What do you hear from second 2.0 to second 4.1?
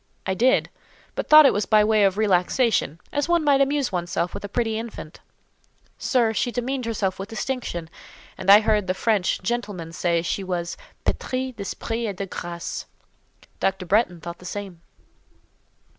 of relaxation—as one might amuse one's